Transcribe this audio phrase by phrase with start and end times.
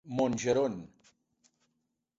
[0.17, 0.75] Montgeron.